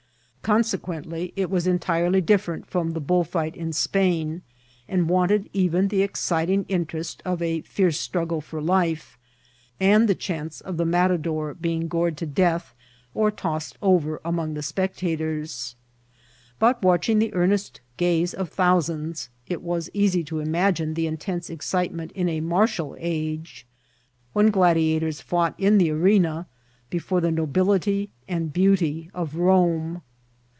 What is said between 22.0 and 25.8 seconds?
in a martial age, when gladiators fought in